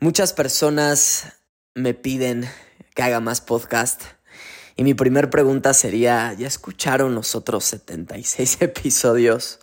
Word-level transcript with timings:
Muchas 0.00 0.32
personas 0.32 1.32
me 1.74 1.92
piden 1.92 2.48
que 2.94 3.02
haga 3.02 3.18
más 3.18 3.40
podcast. 3.40 4.00
Y 4.76 4.84
mi 4.84 4.94
primera 4.94 5.28
pregunta 5.28 5.74
sería, 5.74 6.32
¿ya 6.34 6.46
escucharon 6.46 7.16
los 7.16 7.34
otros 7.34 7.64
76 7.64 8.58
episodios? 8.60 9.58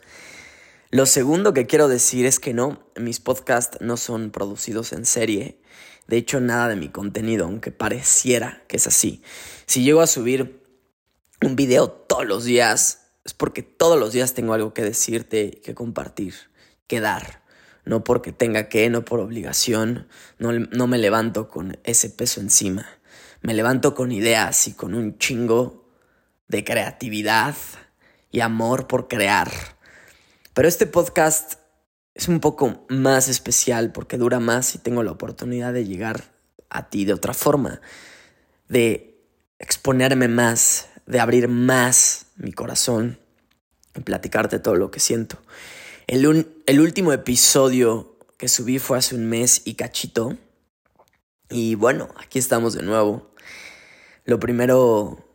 Lo 0.92 1.06
segundo 1.06 1.54
que 1.54 1.68
quiero 1.68 1.88
decir 1.88 2.26
es 2.26 2.42
que 2.42 2.54
no, 2.54 2.84
mis 2.98 3.22
podcasts 3.22 3.78
no 3.80 3.96
son 3.96 4.30
producidos 4.30 4.92
en 4.92 5.06
serie. 5.06 5.62
De 6.08 6.18
hecho, 6.18 6.42
nada 6.42 6.68
de 6.68 6.76
mi 6.76 6.90
contenido, 6.90 7.46
aunque 7.46 7.72
pareciera 7.72 8.62
que 8.68 8.76
es 8.76 8.88
así. 8.88 9.22
Si 9.68 9.84
llego 9.84 10.02
a 10.02 10.08
subir 10.08 10.62
un 11.42 11.56
video 11.56 11.90
todos 11.90 12.26
los 12.26 12.44
días, 12.44 13.08
es 13.24 13.34
porque 13.34 13.64
todos 13.64 13.98
los 13.98 14.12
días 14.12 14.34
tengo 14.34 14.54
algo 14.54 14.74
que 14.74 14.84
decirte, 14.84 15.62
que 15.64 15.74
compartir, 15.74 16.36
que 16.88 17.00
dar 17.00 17.45
no 17.86 18.04
porque 18.04 18.32
tenga 18.32 18.68
que, 18.68 18.90
no 18.90 19.06
por 19.06 19.20
obligación, 19.20 20.08
no, 20.40 20.52
no 20.52 20.88
me 20.88 20.98
levanto 20.98 21.48
con 21.48 21.78
ese 21.84 22.10
peso 22.10 22.42
encima. 22.42 22.86
Me 23.42 23.54
levanto 23.54 23.94
con 23.94 24.12
ideas 24.12 24.68
y 24.68 24.74
con 24.74 24.96
un 24.96 25.18
chingo 25.18 25.88
de 26.48 26.64
creatividad 26.64 27.56
y 28.32 28.42
amor 28.42 28.88
por 28.88 29.08
crear. 29.08 29.52
Pero 30.54 30.68
este 30.68 30.88
podcast 30.88 31.56
es 32.16 32.28
un 32.28 32.40
poco 32.40 32.86
más 32.90 33.28
especial 33.28 33.92
porque 33.92 34.18
dura 34.18 34.40
más 34.40 34.74
y 34.74 34.80
tengo 34.80 35.04
la 35.04 35.12
oportunidad 35.12 35.74
de 35.74 35.86
llegar 35.86 36.32
a 36.70 36.90
ti 36.90 37.06
de 37.06 37.14
otra 37.14 37.34
forma, 37.34 37.82
de 38.68 39.22
exponerme 39.60 40.28
más, 40.28 40.88
de 41.06 41.20
abrir 41.20 41.48
más 41.48 42.28
mi 42.38 42.52
corazón 42.52 43.20
y 43.96 44.02
platicarte 44.02 44.60
todo 44.60 44.76
lo 44.76 44.92
que 44.92 45.00
siento. 45.00 45.38
El, 46.08 46.80
último 46.80 47.14
episodio 47.14 48.16
que 48.38 48.48
subí 48.48 48.78
fue 48.78 49.00
hace 49.00 49.16
un 49.16 49.26
mes 49.26 49.64
y 49.66 49.74
cachito. 49.74 50.38
Y 51.50 51.74
bueno, 51.74 52.10
aquí 52.18 52.38
estamos 52.38 52.74
de 52.74 52.84
nuevo. 52.84 53.32
Lo 54.24 54.40
primero 54.40 55.28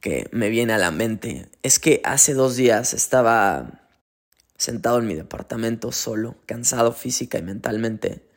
que 0.00 0.28
me 0.32 0.48
viene 0.48 0.72
a 0.72 0.78
la 0.78 0.90
mente 0.90 1.48
es 1.62 1.78
que 1.78 2.00
hace 2.04 2.34
dos 2.34 2.56
días 2.56 2.92
estaba 2.92 3.88
sentado 4.56 4.98
en 4.98 5.06
mi 5.06 5.14
departamento 5.14 5.92
solo, 5.92 6.36
cansado 6.46 6.92
física 6.92 7.38
y 7.38 7.42
mentalmente. 7.42 8.28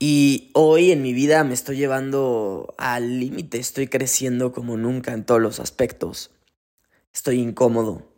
Y 0.00 0.50
hoy 0.54 0.90
en 0.90 1.02
mi 1.02 1.12
vida 1.12 1.44
me 1.44 1.54
estoy 1.54 1.76
llevando 1.76 2.74
al 2.78 3.20
límite, 3.20 3.58
estoy 3.58 3.86
creciendo 3.86 4.52
como 4.52 4.76
nunca 4.76 5.12
en 5.12 5.24
todos 5.24 5.40
los 5.40 5.60
aspectos. 5.60 6.32
Estoy 7.12 7.40
incómodo, 7.40 8.13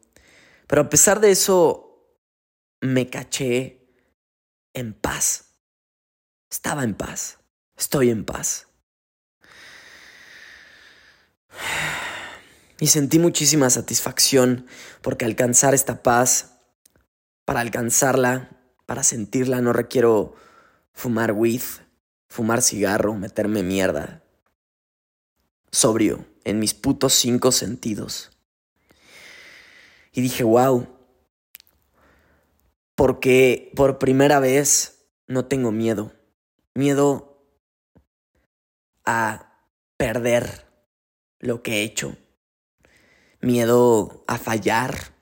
pero 0.67 0.83
a 0.83 0.89
pesar 0.89 1.20
de 1.20 1.31
eso, 1.31 1.86
me 2.81 3.09
caché 3.09 3.89
en 4.75 4.92
paz. 4.95 5.55
Estaba 6.50 6.84
en 6.84 6.95
paz. 6.95 7.39
Estoy 7.77 8.11
en 8.11 8.25
paz. 8.25 8.67
Y 12.78 12.89
sentí 12.89 13.19
muchísima 13.19 13.70
satisfacción 13.70 14.67
porque 15.00 15.25
alcanzar 15.25 15.72
esta 15.72 16.03
paz, 16.03 16.59
para 17.47 17.61
alcanzarla, 17.61 18.50
para 18.84 19.03
sentirla, 19.03 19.62
no 19.62 19.72
requiero 19.72 20.34
fumar 20.92 21.33
weed, 21.33 21.62
fumar 22.28 22.61
cigarro, 22.61 23.14
meterme 23.14 23.62
mierda. 23.62 24.22
Sobrio, 25.72 26.27
en 26.44 26.59
mis 26.59 26.75
putos 26.75 27.14
cinco 27.14 27.50
sentidos. 27.50 28.35
Y 30.17 30.22
dije, 30.22 30.45
wow, 30.45 30.89
porque 32.95 33.70
por 33.77 33.98
primera 33.98 34.41
vez 34.41 35.06
no 35.27 35.45
tengo 35.45 35.72
miedo. 35.72 36.11
Miedo 36.72 37.47
a 39.05 39.61
perder 39.98 40.64
lo 41.39 41.62
que 41.62 41.75
he 41.75 41.83
hecho. 41.83 42.17
Miedo 43.43 44.25
a 44.26 44.38
fallar. 44.38 45.12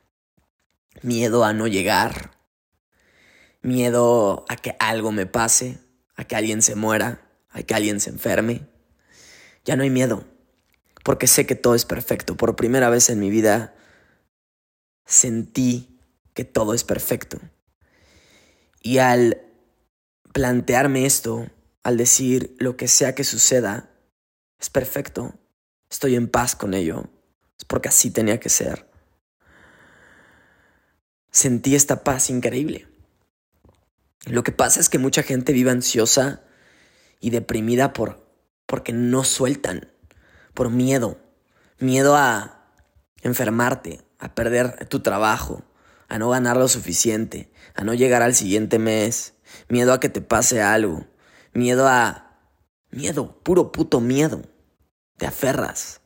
Miedo 1.02 1.44
a 1.44 1.52
no 1.52 1.66
llegar. 1.66 2.30
Miedo 3.62 4.44
a 4.48 4.54
que 4.54 4.76
algo 4.78 5.10
me 5.10 5.26
pase. 5.26 5.80
A 6.14 6.22
que 6.22 6.36
alguien 6.36 6.62
se 6.62 6.76
muera. 6.76 7.20
A 7.50 7.64
que 7.64 7.74
alguien 7.74 7.98
se 7.98 8.10
enferme. 8.10 8.68
Ya 9.64 9.74
no 9.74 9.82
hay 9.82 9.90
miedo. 9.90 10.22
Porque 11.02 11.26
sé 11.26 11.46
que 11.46 11.56
todo 11.56 11.74
es 11.74 11.84
perfecto. 11.84 12.36
Por 12.36 12.54
primera 12.54 12.90
vez 12.90 13.10
en 13.10 13.18
mi 13.18 13.28
vida 13.28 13.74
sentí 15.04 15.98
que 16.34 16.44
todo 16.44 16.74
es 16.74 16.84
perfecto. 16.84 17.38
Y 18.80 18.98
al 18.98 19.40
plantearme 20.32 21.06
esto, 21.06 21.48
al 21.82 21.96
decir 21.96 22.56
lo 22.58 22.76
que 22.76 22.88
sea 22.88 23.14
que 23.14 23.24
suceda, 23.24 23.90
es 24.58 24.70
perfecto, 24.70 25.34
estoy 25.90 26.16
en 26.16 26.28
paz 26.28 26.56
con 26.56 26.74
ello, 26.74 27.10
es 27.58 27.64
porque 27.64 27.88
así 27.88 28.10
tenía 28.10 28.40
que 28.40 28.48
ser. 28.48 28.88
Sentí 31.30 31.74
esta 31.74 32.04
paz 32.04 32.30
increíble. 32.30 32.88
Lo 34.26 34.42
que 34.42 34.52
pasa 34.52 34.80
es 34.80 34.88
que 34.88 34.98
mucha 34.98 35.22
gente 35.22 35.52
vive 35.52 35.70
ansiosa 35.70 36.42
y 37.20 37.30
deprimida 37.30 37.92
por 37.92 38.24
porque 38.66 38.92
no 38.92 39.24
sueltan, 39.24 39.90
por 40.54 40.70
miedo, 40.70 41.18
miedo 41.78 42.16
a 42.16 42.70
enfermarte, 43.22 44.03
a 44.18 44.34
perder 44.34 44.86
tu 44.88 45.00
trabajo, 45.00 45.64
a 46.08 46.18
no 46.18 46.30
ganar 46.30 46.56
lo 46.56 46.68
suficiente, 46.68 47.52
a 47.74 47.84
no 47.84 47.94
llegar 47.94 48.22
al 48.22 48.34
siguiente 48.34 48.78
mes, 48.78 49.34
miedo 49.68 49.92
a 49.92 50.00
que 50.00 50.08
te 50.08 50.20
pase 50.20 50.62
algo, 50.62 51.06
miedo 51.52 51.88
a... 51.88 52.38
miedo, 52.90 53.40
puro 53.42 53.72
puto 53.72 54.00
miedo. 54.00 54.42
Te 55.16 55.26
aferras. 55.26 56.00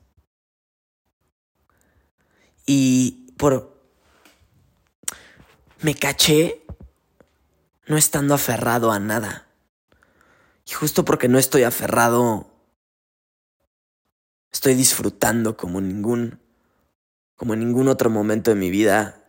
Y 2.67 3.33
por... 3.39 3.79
Me 5.81 5.95
caché 5.95 6.67
no 7.87 7.97
estando 7.97 8.35
aferrado 8.35 8.93
a 8.93 8.99
nada. 8.99 9.49
Y 10.67 10.73
justo 10.73 11.05
porque 11.05 11.29
no 11.29 11.39
estoy 11.39 11.63
aferrado, 11.63 12.47
estoy 14.53 14.75
disfrutando 14.75 15.57
como 15.57 15.81
ningún 15.81 16.41
como 17.39 17.55
en 17.55 17.61
ningún 17.61 17.87
otro 17.87 18.11
momento 18.11 18.51
de 18.51 18.57
mi 18.57 18.69
vida, 18.69 19.25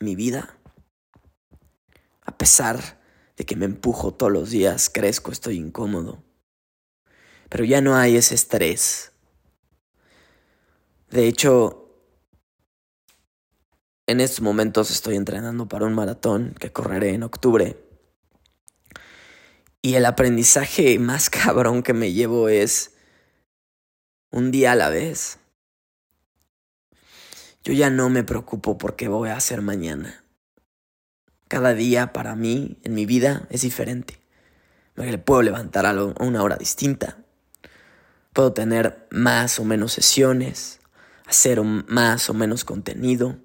mi 0.00 0.16
vida. 0.16 0.58
A 2.22 2.36
pesar 2.36 3.00
de 3.36 3.46
que 3.46 3.54
me 3.54 3.66
empujo 3.66 4.12
todos 4.12 4.32
los 4.32 4.50
días, 4.50 4.90
crezco, 4.90 5.30
estoy 5.30 5.58
incómodo. 5.58 6.24
Pero 7.48 7.64
ya 7.64 7.80
no 7.80 7.94
hay 7.94 8.16
ese 8.16 8.34
estrés. 8.34 9.12
De 11.08 11.28
hecho, 11.28 11.88
en 14.08 14.20
estos 14.20 14.40
momentos 14.40 14.90
estoy 14.90 15.14
entrenando 15.14 15.68
para 15.68 15.86
un 15.86 15.94
maratón 15.94 16.56
que 16.58 16.72
correré 16.72 17.10
en 17.14 17.22
octubre. 17.22 17.80
Y 19.82 19.94
el 19.94 20.04
aprendizaje 20.04 20.98
más 20.98 21.30
cabrón 21.30 21.84
que 21.84 21.92
me 21.92 22.12
llevo 22.12 22.48
es 22.48 22.94
un 24.32 24.50
día 24.50 24.72
a 24.72 24.76
la 24.76 24.90
vez. 24.90 25.38
Yo 27.64 27.72
ya 27.72 27.90
no 27.90 28.10
me 28.10 28.24
preocupo 28.24 28.76
por 28.76 28.96
qué 28.96 29.06
voy 29.08 29.28
a 29.28 29.36
hacer 29.36 29.62
mañana. 29.62 30.24
Cada 31.46 31.74
día 31.74 32.12
para 32.12 32.34
mí, 32.34 32.78
en 32.82 32.94
mi 32.94 33.06
vida, 33.06 33.46
es 33.50 33.62
diferente. 33.62 34.18
Puedo 35.24 35.42
levantar 35.42 35.86
a 35.86 35.92
una 36.20 36.42
hora 36.42 36.56
distinta. 36.56 37.18
Puedo 38.32 38.52
tener 38.52 39.06
más 39.10 39.60
o 39.60 39.64
menos 39.64 39.92
sesiones, 39.92 40.80
hacer 41.26 41.62
más 41.62 42.28
o 42.30 42.34
menos 42.34 42.64
contenido. 42.64 43.38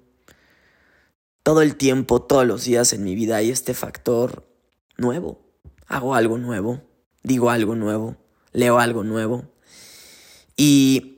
Todo 1.42 1.62
el 1.62 1.76
tiempo, 1.76 2.20
todos 2.20 2.46
los 2.46 2.64
días 2.64 2.92
en 2.92 3.04
mi 3.04 3.14
vida 3.14 3.36
hay 3.36 3.50
este 3.50 3.72
factor 3.72 4.48
nuevo. 4.96 5.40
Hago 5.86 6.14
algo 6.14 6.38
nuevo, 6.38 6.82
digo 7.22 7.50
algo 7.50 7.76
nuevo, 7.76 8.16
leo 8.52 8.78
algo 8.78 9.04
nuevo. 9.04 9.52
Y 10.56 11.17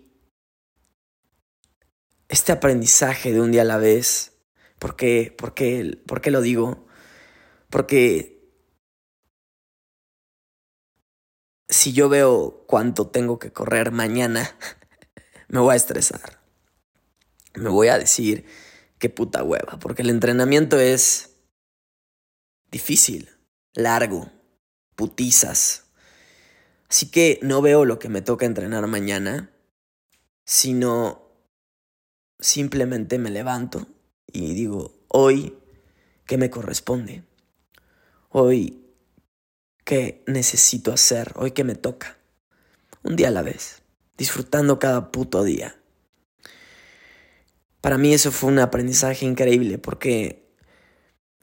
este 2.31 2.53
aprendizaje 2.53 3.33
de 3.33 3.41
un 3.41 3.51
día 3.51 3.63
a 3.63 3.67
la 3.67 3.77
vez. 3.77 4.33
¿Por 4.79 4.97
qué, 4.97 5.35
por 5.37 5.53
qué, 5.53 6.31
lo 6.31 6.41
digo? 6.41 6.87
Porque 7.69 8.41
si 11.69 11.93
yo 11.93 12.09
veo 12.09 12.65
cuánto 12.67 13.09
tengo 13.09 13.39
que 13.39 13.53
correr 13.53 13.91
mañana, 13.91 14.57
me 15.49 15.61
voy 15.61 15.75
a 15.75 15.77
estresar. 15.77 16.41
Me 17.55 17.69
voy 17.69 17.89
a 17.89 17.99
decir 17.99 18.47
qué 18.99 19.11
puta 19.11 19.43
hueva, 19.43 19.79
porque 19.81 20.03
el 20.03 20.11
entrenamiento 20.11 20.79
es 20.79 21.35
difícil, 22.71 23.29
largo, 23.75 24.31
putizas. 24.95 25.87
Así 26.89 27.11
que 27.11 27.41
no 27.43 27.61
veo 27.61 27.85
lo 27.85 27.99
que 27.99 28.09
me 28.09 28.23
toca 28.23 28.47
entrenar 28.47 28.87
mañana, 28.87 29.51
sino 30.45 31.30
simplemente 32.41 33.19
me 33.19 33.31
levanto 33.31 33.87
y 34.27 34.55
digo, 34.55 34.95
hoy, 35.09 35.57
¿qué 36.27 36.39
me 36.39 36.51
corresponde? 36.51 37.25
Hoy, 38.31 38.85
que 39.85 40.23
necesito 40.27 40.93
hacer, 40.93 41.33
hoy 41.37 41.53
que 41.53 41.65
me 41.65 41.75
toca. 41.75 42.19
Un 43.03 43.17
día 43.17 43.29
a 43.29 43.33
la 43.33 43.43
vez, 43.43 43.83
disfrutando 44.17 44.79
cada 44.79 45.11
puto 45.11 45.43
día. 45.43 45.77
Para 47.81 47.99
mí 47.99 48.13
eso 48.13 48.31
fue 48.31 48.51
un 48.51 48.59
aprendizaje 48.59 49.25
increíble 49.25 49.79
porque 49.79 50.55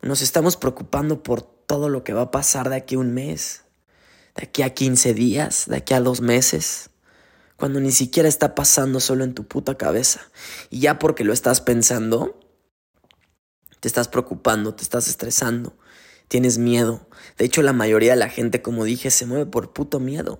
nos 0.01 0.21
estamos 0.21 0.55
preocupando 0.55 1.23
por 1.23 1.41
todo 1.41 1.89
lo 1.89 2.03
que 2.03 2.13
va 2.13 2.23
a 2.23 2.31
pasar 2.31 2.69
de 2.69 2.75
aquí 2.75 2.95
a 2.95 2.99
un 2.99 3.13
mes, 3.13 3.63
de 4.35 4.43
aquí 4.43 4.61
a 4.61 4.73
15 4.73 5.13
días, 5.13 5.65
de 5.67 5.77
aquí 5.77 5.93
a 5.93 5.99
dos 5.99 6.21
meses, 6.21 6.91
cuando 7.57 7.79
ni 7.79 7.91
siquiera 7.91 8.29
está 8.29 8.55
pasando 8.55 8.99
solo 8.99 9.23
en 9.23 9.33
tu 9.33 9.47
puta 9.47 9.75
cabeza. 9.75 10.21
Y 10.69 10.79
ya 10.79 10.99
porque 10.99 11.23
lo 11.23 11.33
estás 11.33 11.59
pensando, 11.59 12.39
te 13.79 13.87
estás 13.87 14.07
preocupando, 14.07 14.73
te 14.75 14.83
estás 14.83 15.07
estresando, 15.07 15.75
tienes 16.27 16.59
miedo. 16.59 17.09
De 17.37 17.45
hecho, 17.45 17.61
la 17.63 17.73
mayoría 17.73 18.11
de 18.11 18.19
la 18.19 18.29
gente, 18.29 18.61
como 18.61 18.83
dije, 18.83 19.11
se 19.11 19.25
mueve 19.25 19.47
por 19.47 19.73
puto 19.73 19.99
miedo. 19.99 20.39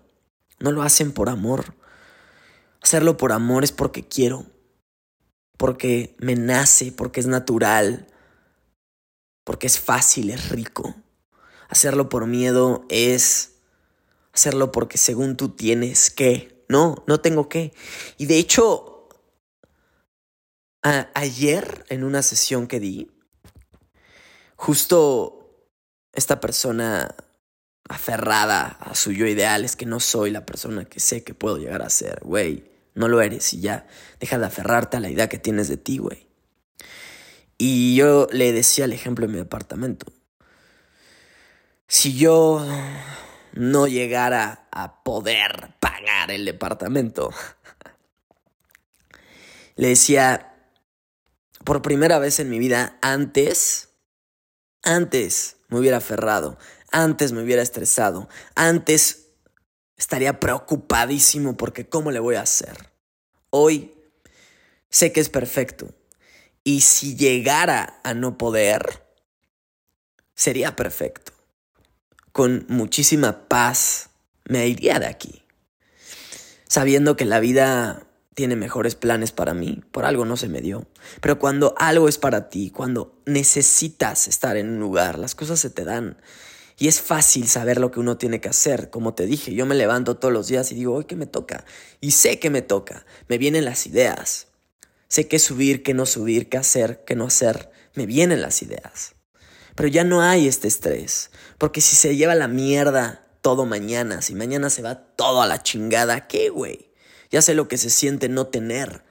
No 0.59 0.71
lo 0.71 0.83
hacen 0.83 1.11
por 1.11 1.29
amor. 1.29 1.75
Hacerlo 2.81 3.17
por 3.17 3.31
amor 3.31 3.63
es 3.63 3.71
porque 3.71 4.07
quiero, 4.07 4.45
porque 5.57 6.15
me 6.19 6.35
nace, 6.35 6.91
porque 6.91 7.19
es 7.19 7.27
natural, 7.27 8.07
porque 9.43 9.67
es 9.67 9.79
fácil, 9.79 10.29
es 10.29 10.49
rico. 10.49 10.95
Hacerlo 11.69 12.09
por 12.09 12.27
miedo 12.27 12.85
es 12.89 13.55
hacerlo 14.33 14.71
porque 14.71 14.97
según 14.97 15.35
tú 15.35 15.49
tienes 15.49 16.11
que. 16.11 16.56
No, 16.67 17.03
no 17.07 17.19
tengo 17.19 17.49
que. 17.49 17.73
Y 18.17 18.25
de 18.25 18.37
hecho, 18.37 19.09
ayer 20.81 21.85
en 21.89 22.03
una 22.03 22.21
sesión 22.21 22.67
que 22.67 22.79
di, 22.79 23.11
justo 24.55 25.67
esta 26.13 26.39
persona 26.39 27.15
aferrada 27.89 28.77
a 28.81 28.95
su 28.95 29.11
yo 29.11 29.27
ideal 29.27 29.63
es 29.63 29.75
que 29.75 29.85
no 29.85 29.99
soy 29.99 30.31
la 30.31 30.45
persona 30.45 30.85
que 30.85 30.99
sé 30.99 31.23
que 31.23 31.33
puedo 31.33 31.57
llegar 31.57 31.81
a 31.81 31.89
ser, 31.89 32.19
güey. 32.23 32.69
No 32.95 33.07
lo 33.07 33.21
eres 33.21 33.53
y 33.53 33.61
ya. 33.61 33.87
Deja 34.19 34.39
de 34.39 34.47
aferrarte 34.47 34.97
a 34.97 34.99
la 34.99 35.09
idea 35.09 35.29
que 35.29 35.37
tienes 35.37 35.67
de 35.67 35.77
ti, 35.77 35.99
güey. 35.99 36.27
Y 37.57 37.95
yo 37.95 38.27
le 38.31 38.51
decía 38.51 38.85
el 38.85 38.93
ejemplo 38.93 39.25
en 39.25 39.31
mi 39.31 39.37
departamento. 39.37 40.11
Si 41.87 42.17
yo 42.17 42.65
no 43.53 43.87
llegara 43.87 44.67
a 44.71 45.03
poder 45.03 45.73
pagar 45.79 46.31
el 46.31 46.45
departamento, 46.45 47.31
le 49.75 49.89
decía, 49.89 50.55
por 51.63 51.81
primera 51.81 52.19
vez 52.19 52.39
en 52.39 52.49
mi 52.49 52.59
vida, 52.59 52.97
antes, 53.01 53.89
antes 54.83 55.57
me 55.67 55.79
hubiera 55.79 55.97
aferrado, 55.97 56.57
antes 56.91 57.31
me 57.31 57.43
hubiera 57.43 57.61
estresado, 57.61 58.27
antes 58.55 59.27
estaría 59.97 60.39
preocupadísimo 60.39 61.57
porque 61.57 61.87
cómo 61.87 62.11
le 62.11 62.19
voy 62.19 62.35
a 62.35 62.41
hacer. 62.41 62.91
Hoy 63.49 63.93
sé 64.89 65.11
que 65.11 65.19
es 65.19 65.29
perfecto, 65.29 65.93
y 66.63 66.81
si 66.81 67.15
llegara 67.15 67.99
a 68.03 68.13
no 68.13 68.37
poder, 68.37 69.07
sería 70.35 70.75
perfecto. 70.75 71.36
Con 72.37 72.67
muchísima 72.69 73.47
paz 73.47 74.11
me 74.45 74.67
iría 74.67 74.99
de 74.99 75.07
aquí. 75.07 75.41
Sabiendo 76.67 77.17
que 77.17 77.25
la 77.25 77.39
vida 77.39 78.05
tiene 78.35 78.55
mejores 78.55 78.93
planes 78.93 79.31
para 79.31 79.55
mí, 79.55 79.81
por 79.91 80.05
algo 80.05 80.23
no 80.23 80.37
se 80.37 80.47
me 80.47 80.61
dio. 80.61 80.85
Pero 81.19 81.39
cuando 81.39 81.73
algo 81.79 82.07
es 82.07 82.19
para 82.19 82.49
ti, 82.49 82.69
cuando 82.69 83.19
necesitas 83.25 84.27
estar 84.27 84.55
en 84.55 84.69
un 84.69 84.79
lugar, 84.79 85.17
las 85.17 85.33
cosas 85.33 85.59
se 85.59 85.71
te 85.71 85.83
dan. 85.83 86.21
Y 86.77 86.87
es 86.87 87.01
fácil 87.01 87.47
saber 87.47 87.79
lo 87.79 87.89
que 87.89 87.99
uno 87.99 88.19
tiene 88.19 88.39
que 88.39 88.49
hacer. 88.49 88.91
Como 88.91 89.15
te 89.15 89.25
dije, 89.25 89.55
yo 89.55 89.65
me 89.65 89.73
levanto 89.73 90.17
todos 90.17 90.31
los 90.31 90.47
días 90.47 90.71
y 90.71 90.75
digo, 90.75 90.93
hoy 90.93 91.05
que 91.05 91.15
me 91.15 91.25
toca. 91.25 91.65
Y 92.01 92.11
sé 92.11 92.37
que 92.37 92.51
me 92.51 92.61
toca. 92.61 93.03
Me 93.27 93.39
vienen 93.39 93.65
las 93.65 93.87
ideas. 93.87 94.45
Sé 95.07 95.27
qué 95.27 95.39
subir, 95.39 95.81
qué 95.81 95.95
no 95.95 96.05
subir, 96.05 96.49
qué 96.49 96.57
hacer, 96.57 97.03
qué 97.03 97.15
no 97.15 97.25
hacer. 97.25 97.71
Me 97.95 98.05
vienen 98.05 98.43
las 98.43 98.61
ideas. 98.61 99.16
Pero 99.77 99.89
ya 99.89 100.03
no 100.03 100.23
hay 100.23 100.47
este 100.47 100.67
estrés. 100.67 101.29
Porque 101.59 101.81
si 101.81 101.95
se 101.95 102.15
lleva 102.15 102.33
la 102.33 102.47
mierda 102.47 103.27
todo 103.41 103.67
mañana, 103.67 104.23
si 104.23 104.33
mañana 104.33 104.71
se 104.71 104.81
va 104.81 104.95
todo 104.95 105.43
a 105.43 105.45
la 105.45 105.61
chingada, 105.61 106.27
¿qué, 106.27 106.49
güey? 106.49 106.89
Ya 107.29 107.43
sé 107.43 107.53
lo 107.53 107.67
que 107.67 107.77
se 107.77 107.91
siente 107.91 108.27
no 108.27 108.47
tener. 108.47 109.03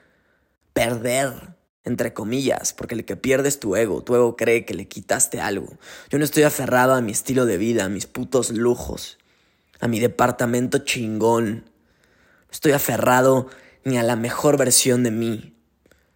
Perder, 0.72 1.54
entre 1.84 2.12
comillas, 2.12 2.72
porque 2.72 2.96
el 2.96 3.04
que 3.04 3.14
pierde 3.14 3.48
es 3.48 3.60
tu 3.60 3.76
ego. 3.76 4.02
Tu 4.02 4.16
ego 4.16 4.34
cree 4.34 4.64
que 4.64 4.74
le 4.74 4.88
quitaste 4.88 5.40
algo. 5.40 5.68
Yo 6.10 6.18
no 6.18 6.24
estoy 6.24 6.42
aferrado 6.42 6.94
a 6.94 7.00
mi 7.00 7.12
estilo 7.12 7.46
de 7.46 7.58
vida, 7.58 7.84
a 7.84 7.88
mis 7.88 8.06
putos 8.06 8.50
lujos, 8.50 9.18
a 9.78 9.86
mi 9.86 10.00
departamento 10.00 10.78
chingón. 10.78 11.70
No 12.48 12.50
estoy 12.50 12.72
aferrado 12.72 13.48
ni 13.84 13.98
a 13.98 14.02
la 14.02 14.16
mejor 14.16 14.58
versión 14.58 15.04
de 15.04 15.12
mí. 15.12 15.56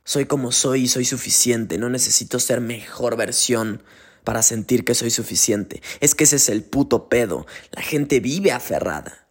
Soy 0.02 0.24
como 0.24 0.50
soy 0.50 0.82
y 0.82 0.88
soy 0.88 1.04
suficiente. 1.04 1.78
No 1.78 1.88
necesito 1.88 2.40
ser 2.40 2.60
mejor 2.60 3.16
versión 3.16 3.84
para 4.24 4.42
sentir 4.42 4.84
que 4.84 4.94
soy 4.94 5.10
suficiente. 5.10 5.82
Es 6.00 6.14
que 6.14 6.24
ese 6.24 6.36
es 6.36 6.48
el 6.48 6.62
puto 6.62 7.08
pedo. 7.08 7.46
La 7.72 7.82
gente 7.82 8.20
vive 8.20 8.52
aferrada. 8.52 9.26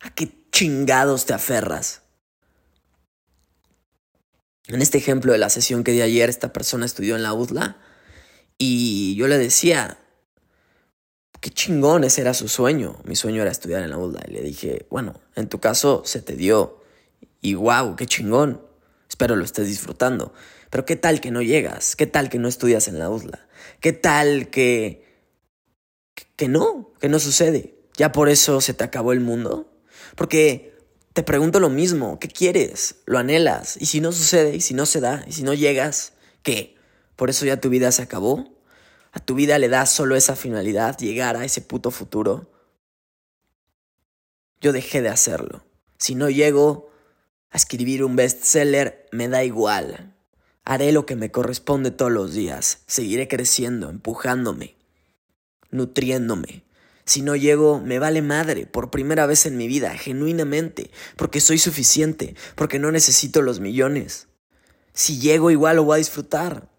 ¿A 0.00 0.14
qué 0.14 0.32
chingados 0.50 1.26
te 1.26 1.34
aferras? 1.34 2.02
En 4.66 4.82
este 4.82 4.98
ejemplo 4.98 5.32
de 5.32 5.38
la 5.38 5.50
sesión 5.50 5.84
que 5.84 5.92
di 5.92 6.00
ayer, 6.00 6.28
esta 6.28 6.52
persona 6.52 6.86
estudió 6.86 7.16
en 7.16 7.22
la 7.22 7.34
UDLA 7.34 7.78
y 8.56 9.14
yo 9.16 9.26
le 9.26 9.36
decía, 9.36 9.98
qué 11.40 11.50
chingón, 11.50 12.04
ese 12.04 12.20
era 12.20 12.34
su 12.34 12.48
sueño. 12.48 13.00
Mi 13.04 13.16
sueño 13.16 13.42
era 13.42 13.50
estudiar 13.50 13.82
en 13.82 13.90
la 13.90 13.98
UDLA. 13.98 14.20
Y 14.28 14.32
le 14.32 14.42
dije, 14.42 14.86
bueno, 14.90 15.20
en 15.34 15.48
tu 15.48 15.58
caso 15.58 16.02
se 16.04 16.22
te 16.22 16.36
dio. 16.36 16.82
Y 17.40 17.54
wow, 17.54 17.96
qué 17.96 18.06
chingón. 18.06 18.60
Espero 19.08 19.34
lo 19.34 19.44
estés 19.44 19.66
disfrutando. 19.66 20.32
Pero 20.70 20.84
¿qué 20.84 20.96
tal 20.96 21.20
que 21.20 21.30
no 21.30 21.42
llegas? 21.42 21.96
¿Qué 21.96 22.06
tal 22.06 22.28
que 22.28 22.38
no 22.38 22.46
estudias 22.46 22.86
en 22.86 22.98
la 22.98 23.10
USLA? 23.10 23.48
¿Qué 23.80 23.92
tal 23.92 24.50
que... 24.50 25.04
que 26.36 26.48
no? 26.48 26.92
Que 27.00 27.08
no 27.08 27.18
sucede. 27.18 27.76
¿Ya 27.96 28.12
por 28.12 28.28
eso 28.28 28.60
se 28.60 28.74
te 28.74 28.84
acabó 28.84 29.12
el 29.12 29.20
mundo? 29.20 29.72
Porque 30.16 30.74
te 31.12 31.22
pregunto 31.22 31.60
lo 31.60 31.70
mismo. 31.70 32.18
¿Qué 32.18 32.28
quieres? 32.28 32.96
¿Lo 33.06 33.18
anhelas? 33.18 33.76
¿Y 33.80 33.86
si 33.86 34.00
no 34.00 34.12
sucede? 34.12 34.56
¿Y 34.56 34.60
si 34.60 34.74
no 34.74 34.86
se 34.86 35.00
da? 35.00 35.24
¿Y 35.26 35.32
si 35.32 35.42
no 35.42 35.54
llegas? 35.54 36.12
¿Qué? 36.42 36.76
¿Por 37.16 37.30
eso 37.30 37.44
ya 37.44 37.60
tu 37.60 37.68
vida 37.68 37.92
se 37.92 38.02
acabó? 38.02 38.56
¿A 39.12 39.20
tu 39.20 39.34
vida 39.34 39.58
le 39.58 39.68
das 39.68 39.90
solo 39.90 40.16
esa 40.16 40.36
finalidad, 40.36 40.96
llegar 40.98 41.36
a 41.36 41.44
ese 41.44 41.60
puto 41.60 41.90
futuro? 41.90 42.50
Yo 44.60 44.72
dejé 44.72 45.02
de 45.02 45.08
hacerlo. 45.08 45.64
Si 45.98 46.14
no 46.14 46.30
llego, 46.30 46.90
a 47.50 47.56
escribir 47.56 48.04
un 48.04 48.16
bestseller, 48.16 49.08
me 49.10 49.28
da 49.28 49.44
igual. 49.44 50.14
Haré 50.70 50.92
lo 50.92 51.04
que 51.04 51.16
me 51.16 51.32
corresponde 51.32 51.90
todos 51.90 52.12
los 52.12 52.32
días. 52.32 52.84
Seguiré 52.86 53.26
creciendo, 53.26 53.90
empujándome, 53.90 54.76
nutriéndome. 55.72 56.62
Si 57.04 57.22
no 57.22 57.34
llego, 57.34 57.80
me 57.80 57.98
vale 57.98 58.22
madre, 58.22 58.66
por 58.66 58.88
primera 58.88 59.26
vez 59.26 59.46
en 59.46 59.56
mi 59.56 59.66
vida, 59.66 59.98
genuinamente, 59.98 60.92
porque 61.16 61.40
soy 61.40 61.58
suficiente, 61.58 62.36
porque 62.54 62.78
no 62.78 62.92
necesito 62.92 63.42
los 63.42 63.58
millones. 63.58 64.28
Si 64.92 65.18
llego, 65.18 65.50
igual 65.50 65.74
lo 65.74 65.82
voy 65.82 65.96
a 65.96 65.98
disfrutar. 65.98 66.70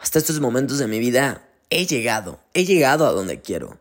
Hasta 0.00 0.18
estos 0.18 0.40
momentos 0.40 0.78
de 0.78 0.88
mi 0.88 0.98
vida 0.98 1.48
he 1.70 1.86
llegado, 1.86 2.42
he 2.54 2.64
llegado 2.64 3.06
a 3.06 3.12
donde 3.12 3.40
quiero, 3.40 3.78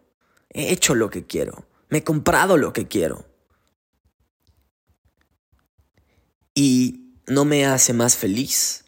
he 0.51 0.71
hecho 0.71 0.93
lo 0.93 1.09
que 1.09 1.25
quiero, 1.25 1.65
me 1.89 1.97
he 1.97 2.03
comprado 2.03 2.57
lo 2.57 2.73
que 2.73 2.87
quiero. 2.87 3.25
y 6.53 7.00
no 7.31 7.45
me 7.45 7.65
hace 7.65 7.93
más 7.93 8.17
feliz, 8.17 8.83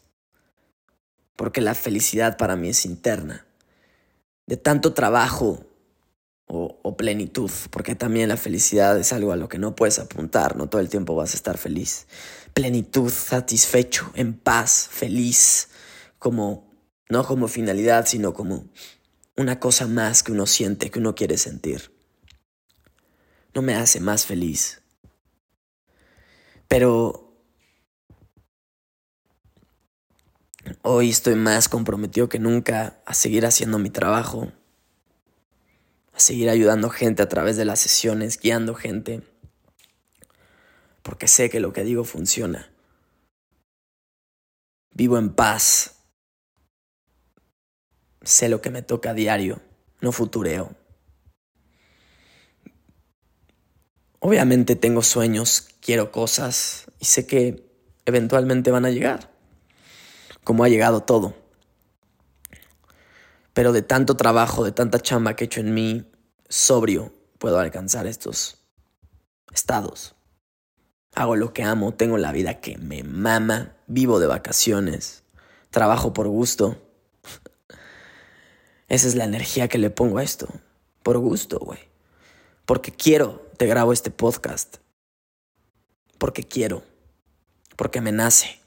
porque 1.38 1.62
la 1.62 1.76
felicidad 1.76 2.36
para 2.36 2.58
mí 2.58 2.68
es 2.68 2.86
interna. 2.86 3.48
De 4.48 4.58
tanto 4.58 4.94
trabajo 4.94 5.66
o, 6.46 6.98
plenitud, 6.98 7.50
porque 7.72 7.96
también 7.96 8.28
la 8.28 8.36
felicidad 8.36 9.00
es 9.00 9.14
algo 9.14 9.32
a 9.32 9.38
lo 9.38 9.48
que 9.48 9.58
no 9.58 9.76
puedes 9.76 9.98
apuntar, 9.98 10.58
no 10.58 10.68
todo 10.68 10.82
el 10.82 10.90
tiempo 10.90 11.16
vas 11.16 11.34
a 11.34 11.38
estar 11.38 11.58
feliz. 11.58 12.06
Plenitud, 12.54 13.10
satisfecho, 13.10 14.12
en 14.14 14.34
paz, 14.34 14.90
feliz, 14.92 15.70
como, 16.20 16.70
no 17.10 17.26
como 17.26 17.48
finalidad, 17.48 18.06
sino 18.06 18.34
como 18.34 18.66
una 19.38 19.58
cosa 19.62 19.88
más 19.88 20.22
que 20.22 20.34
uno 20.34 20.48
siente, 20.48 20.92
que 20.92 21.00
uno 21.00 21.16
quiere 21.16 21.38
sentir. 21.38 21.94
No 23.56 23.62
me 23.62 23.76
hace 23.76 24.02
más 24.02 24.26
feliz. 24.26 24.82
Pero 26.68 27.23
Hoy 30.86 31.12
estoy 31.12 31.36
más 31.36 31.70
comprometido 31.70 32.28
que 32.28 32.40
nunca 32.40 33.00
a 33.06 33.14
seguir 33.14 33.46
haciendo 33.46 33.80
mi 33.80 33.90
trabajo, 33.90 34.52
a 36.12 36.20
seguir 36.20 36.50
ayudando 36.50 36.90
gente 36.90 37.24
a 37.24 37.30
través 37.30 37.56
de 37.56 37.64
las 37.64 37.80
sesiones, 37.80 38.38
guiando 38.38 38.76
gente, 38.76 39.22
porque 41.02 41.30
sé 41.30 41.50
que 41.50 41.62
lo 41.62 41.72
que 41.72 41.86
digo 41.86 42.04
funciona. 42.04 42.70
Vivo 44.92 45.18
en 45.18 45.34
paz. 45.34 46.02
Sé 48.22 48.50
lo 48.50 48.60
que 48.60 48.70
me 48.70 48.82
toca 48.82 49.12
a 49.12 49.14
diario, 49.14 49.62
no 50.02 50.12
futureo. 50.12 50.76
Obviamente 54.20 54.76
tengo 54.76 55.02
sueños, 55.02 55.70
quiero 55.80 56.12
cosas 56.12 56.88
y 57.00 57.06
sé 57.06 57.26
que 57.26 57.72
eventualmente 58.06 58.70
van 58.70 58.84
a 58.84 58.90
llegar, 58.90 59.33
como 60.44 60.64
ha 60.64 60.70
llegado 60.70 61.02
todo. 61.02 61.34
Pero 63.54 63.72
de 63.72 63.82
tanto 63.82 64.16
trabajo, 64.16 64.64
de 64.64 64.72
tanta 64.72 65.00
chamba 65.00 65.36
que 65.36 65.44
he 65.44 65.48
hecho 65.48 65.60
en 65.60 65.74
mí, 65.74 66.12
sobrio, 66.50 67.14
puedo 67.38 67.60
alcanzar 67.60 68.08
estos 68.08 68.58
estados. 69.54 70.16
Hago 71.16 71.36
lo 71.36 71.54
que 71.54 71.64
amo, 71.64 71.94
tengo 71.94 72.18
la 72.18 72.32
vida 72.32 72.60
que 72.60 72.78
me 72.78 73.04
mama, 73.04 73.76
vivo 73.86 74.20
de 74.20 74.26
vacaciones, 74.26 75.24
trabajo 75.70 76.14
por 76.14 76.28
gusto. 76.28 76.82
Esa 78.88 79.08
es 79.08 79.16
la 79.16 79.26
energía 79.26 79.68
que 79.68 79.78
le 79.78 79.92
pongo 79.92 80.18
a 80.18 80.24
esto. 80.24 80.48
Por 81.04 81.20
gusto, 81.20 81.60
güey. 81.60 81.80
Porque 82.66 82.92
quiero, 82.92 83.46
te 83.58 83.68
grabo 83.68 83.94
este 83.94 84.10
podcast. 84.10 84.78
Porque 86.18 86.44
quiero. 86.44 86.84
Porque 87.76 88.02
me 88.02 88.12
nace. 88.12 88.63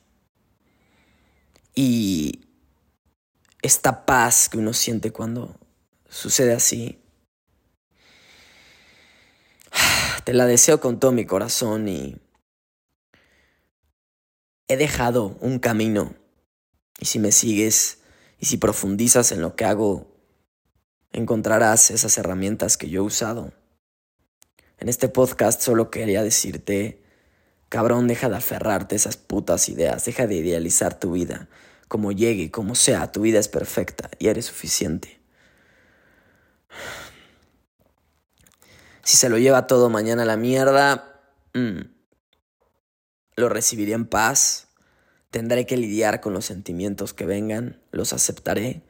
Y 1.79 2.41
esta 3.61 4.07
paz 4.07 4.49
que 4.49 4.57
uno 4.57 4.73
siente 4.73 5.13
cuando 5.13 5.61
sucede 6.09 6.55
así, 6.55 6.99
te 10.25 10.33
la 10.33 10.47
deseo 10.47 10.81
con 10.81 10.99
todo 10.99 11.13
mi 11.13 11.27
corazón 11.27 11.87
y 11.87 12.17
he 14.69 14.77
dejado 14.79 15.37
un 15.43 15.59
camino. 15.59 16.15
Y 16.99 17.05
si 17.05 17.19
me 17.19 17.31
sigues 17.31 17.99
y 18.41 18.47
si 18.47 18.57
profundizas 18.57 19.31
en 19.31 19.43
lo 19.43 19.55
que 19.55 19.67
hago, 19.67 20.17
encontrarás 21.13 21.91
esas 21.91 22.17
herramientas 22.17 22.79
que 22.79 22.89
yo 22.89 23.03
he 23.03 23.05
usado. 23.07 23.53
En 24.79 24.89
este 24.89 25.11
podcast 25.11 25.61
solo 25.61 25.91
quería 25.91 26.23
decirte, 26.23 27.06
cabrón, 27.69 28.09
deja 28.09 28.29
de 28.29 28.37
aferrarte 28.37 28.95
a 28.95 28.97
esas 28.97 29.17
putas 29.17 29.69
ideas, 29.69 30.05
deja 30.05 30.27
de 30.27 30.37
idealizar 30.37 30.99
tu 30.99 31.13
vida. 31.13 31.49
Como 31.89 32.13
llegue, 32.13 32.51
como 32.51 32.75
sea, 32.75 33.13
tu 33.13 33.21
vida 33.23 33.39
es 33.39 33.49
perfecta 33.49 34.11
y 34.19 34.29
eres 34.29 34.47
suficiente. 34.47 35.21
Si 39.03 39.17
se 39.17 39.29
lo 39.29 39.39
lleva 39.39 39.69
todo 39.69 39.89
mañana 39.89 40.23
a 40.23 40.27
la 40.27 40.37
mierda, 40.37 41.23
mm, 41.55 41.81
lo 43.37 43.49
recibiré 43.49 43.93
en 43.93 44.07
paz. 44.07 44.69
Tendré 45.31 45.65
que 45.67 45.77
lidiar 45.77 46.21
con 46.21 46.33
los 46.33 46.47
sentimientos 46.47 47.15
que 47.15 47.27
vengan, 47.27 47.81
los 47.93 48.13
aceptaré 48.13 48.83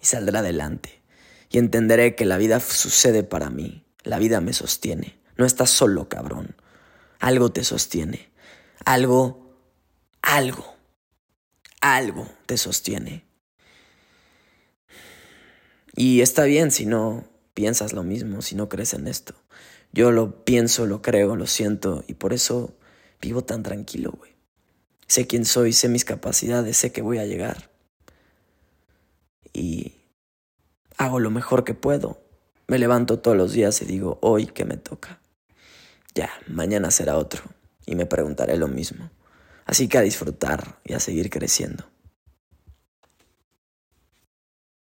y 0.00 0.06
saldré 0.06 0.38
adelante. 0.38 1.02
Y 1.50 1.58
entenderé 1.58 2.14
que 2.14 2.24
la 2.24 2.36
vida 2.36 2.60
sucede 2.60 3.24
para 3.24 3.50
mí, 3.50 3.84
la 4.04 4.18
vida 4.18 4.40
me 4.40 4.52
sostiene. 4.52 5.18
No 5.36 5.44
estás 5.44 5.70
solo, 5.70 6.08
cabrón. 6.08 6.54
Algo 7.20 7.50
te 7.50 7.64
sostiene. 7.64 8.30
Algo, 8.84 9.56
algo, 10.22 10.74
algo 11.80 12.28
te 12.46 12.56
sostiene. 12.56 13.24
Y 15.96 16.20
está 16.20 16.44
bien 16.44 16.70
si 16.70 16.86
no 16.86 17.24
piensas 17.54 17.92
lo 17.92 18.02
mismo, 18.02 18.42
si 18.42 18.56
no 18.56 18.68
crees 18.68 18.94
en 18.94 19.06
esto. 19.06 19.34
Yo 19.92 20.10
lo 20.10 20.44
pienso, 20.44 20.86
lo 20.86 21.02
creo, 21.02 21.36
lo 21.36 21.46
siento 21.46 22.04
y 22.08 22.14
por 22.14 22.32
eso 22.32 22.76
vivo 23.20 23.44
tan 23.44 23.62
tranquilo, 23.62 24.12
güey. 24.12 24.34
Sé 25.06 25.26
quién 25.26 25.44
soy, 25.44 25.72
sé 25.72 25.88
mis 25.88 26.04
capacidades, 26.04 26.76
sé 26.76 26.90
que 26.90 27.02
voy 27.02 27.18
a 27.18 27.26
llegar. 27.26 27.70
Y 29.52 29.92
hago 30.96 31.20
lo 31.20 31.30
mejor 31.30 31.64
que 31.64 31.74
puedo. 31.74 32.20
Me 32.66 32.78
levanto 32.78 33.20
todos 33.20 33.36
los 33.36 33.52
días 33.52 33.80
y 33.82 33.84
digo, 33.84 34.18
hoy 34.20 34.46
que 34.46 34.64
me 34.64 34.76
toca. 34.76 35.20
Ya, 36.14 36.30
mañana 36.46 36.90
será 36.90 37.16
otro 37.16 37.42
y 37.86 37.96
me 37.96 38.06
preguntaré 38.06 38.56
lo 38.56 38.68
mismo. 38.68 39.10
Así 39.66 39.88
que 39.88 39.98
a 39.98 40.02
disfrutar 40.02 40.78
y 40.84 40.92
a 40.92 41.00
seguir 41.00 41.30
creciendo. 41.30 41.84